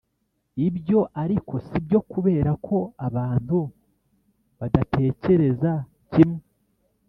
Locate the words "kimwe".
6.11-6.41